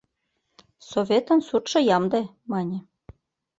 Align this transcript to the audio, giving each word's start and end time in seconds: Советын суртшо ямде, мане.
Советын 0.89 1.39
суртшо 1.47 1.79
ямде, 1.97 2.21
мане. 2.51 2.79